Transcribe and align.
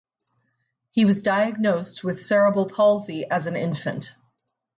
He 0.89 1.05
was 1.05 1.21
diagnosed 1.21 2.03
with 2.03 2.19
cerebral 2.19 2.65
palsy 2.67 3.29
as 3.29 3.45
an 3.45 3.55
infant. 3.55 4.15